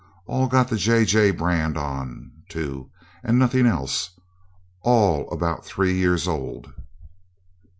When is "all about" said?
4.81-5.63